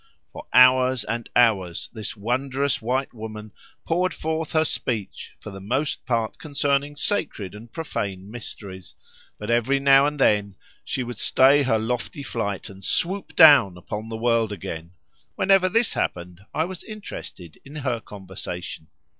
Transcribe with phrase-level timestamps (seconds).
[0.31, 3.51] For hours and hours this wondrous white woman
[3.85, 8.95] poured forth her speech, for the most part concerning sacred and profane mysteries;
[9.37, 14.09] but every now and then she would stay her lofty flight and swoop down upon
[14.09, 14.93] the world again.
[15.35, 18.87] Whenever this happened I was interested in her conversation.